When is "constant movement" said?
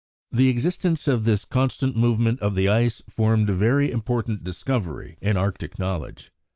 1.45-2.39